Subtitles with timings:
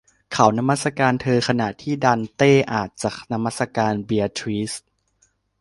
[0.31, 4.71] เขานมัสการเธอขณะที่ดันเต้อาจจะนมัสการเบียทริซ